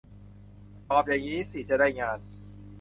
[0.89, 2.17] ตอบอย่างนี้สิจะได้งาน